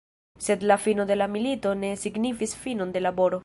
[0.45, 3.39] Sed la fino de la milito ne signifis finon de laboro.